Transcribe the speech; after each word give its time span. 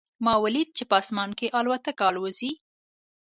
ما 0.25 0.33
ولیدل 0.43 0.75
چې 0.77 0.83
په 0.89 0.95
اسمان 1.01 1.29
کې 1.39 1.53
الوتکه 1.57 2.03
الوزي 2.09 2.51